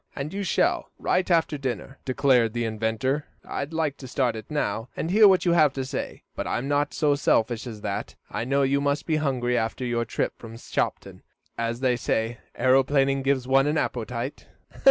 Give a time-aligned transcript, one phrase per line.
[0.15, 3.27] "And you shall, right after dinner," declared the inventor.
[3.47, 6.67] "I'd like to start it now, and hear what you have to say, but I'm
[6.67, 8.15] not so selfish as that.
[8.27, 11.21] I know you must be hungry after your trip from Shopton,
[11.55, 14.47] as they say aeroplaning gives one an appetite."